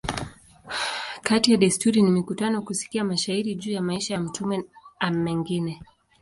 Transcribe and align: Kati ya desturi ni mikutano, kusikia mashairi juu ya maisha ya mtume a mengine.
Kati 1.27 1.51
ya 1.51 1.57
desturi 1.57 2.01
ni 2.01 2.11
mikutano, 2.11 2.61
kusikia 2.61 3.03
mashairi 3.03 3.55
juu 3.55 3.71
ya 3.71 3.81
maisha 3.81 4.13
ya 4.13 4.19
mtume 4.21 4.63
a 4.99 5.11
mengine. 5.11 5.81